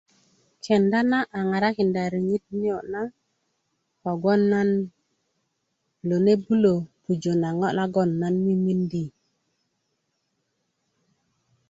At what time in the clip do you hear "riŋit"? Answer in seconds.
2.13-2.43